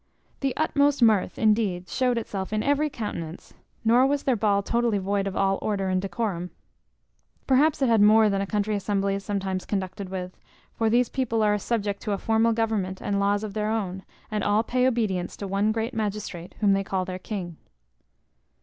The 0.39 0.57
utmost 0.57 1.03
mirth, 1.03 1.37
indeed, 1.37 1.87
shewed 1.87 2.17
itself 2.17 2.51
in 2.51 2.63
every 2.63 2.89
countenance; 2.89 3.53
nor 3.85 4.07
was 4.07 4.23
their 4.23 4.35
ball 4.35 4.63
totally 4.63 4.97
void 4.97 5.27
of 5.27 5.35
all 5.35 5.59
order 5.61 5.89
and 5.89 6.01
decorum. 6.01 6.49
Perhaps 7.45 7.83
it 7.83 7.87
had 7.87 8.01
more 8.01 8.27
than 8.27 8.41
a 8.41 8.47
country 8.47 8.75
assembly 8.75 9.13
is 9.13 9.23
sometimes 9.23 9.63
conducted 9.63 10.09
with: 10.09 10.35
for 10.73 10.89
these 10.89 11.09
people 11.09 11.43
are 11.43 11.55
subject 11.59 12.01
to 12.01 12.13
a 12.13 12.17
formal 12.17 12.51
government 12.51 12.99
and 12.99 13.19
laws 13.19 13.43
of 13.43 13.53
their 13.53 13.69
own, 13.69 14.01
and 14.31 14.43
all 14.43 14.63
pay 14.63 14.87
obedience 14.87 15.37
to 15.37 15.45
one 15.47 15.71
great 15.71 15.93
magistrate, 15.93 16.55
whom 16.61 16.73
they 16.73 16.83
call 16.83 17.05
their 17.05 17.19
king. 17.19 17.57